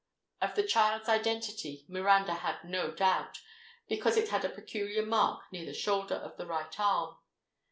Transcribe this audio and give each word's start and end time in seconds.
Of 0.41 0.55
the 0.55 0.63
child's 0.63 1.07
identity 1.07 1.85
Miranda 1.87 2.33
had 2.33 2.63
no 2.63 2.89
doubt, 2.89 3.39
because 3.87 4.17
it 4.17 4.29
had 4.29 4.43
a 4.43 4.49
peculiar 4.49 5.05
mark 5.05 5.43
near 5.51 5.63
the 5.67 5.75
shoulder 5.75 6.15
of 6.15 6.37
the 6.37 6.47
right 6.47 6.79
arm. 6.79 7.17